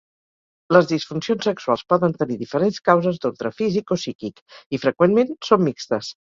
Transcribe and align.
Les 0.75 0.87
disfuncions 0.91 1.47
sexuals 1.49 1.83
poden 1.93 2.17
tenir 2.23 2.39
diferents 2.41 2.83
causes 2.91 3.21
d'ordre 3.27 3.53
físic 3.61 3.95
o 3.95 4.01
psíquic 4.03 4.45
i, 4.57 4.83
freqüentment, 4.89 5.41
són 5.53 5.67
mixtes. 5.71 6.15